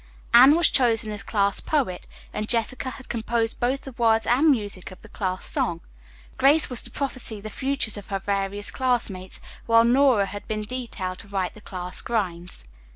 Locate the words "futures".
7.51-7.97